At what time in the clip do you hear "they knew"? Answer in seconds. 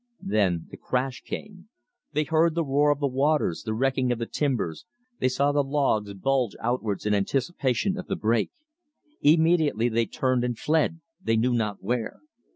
11.21-11.53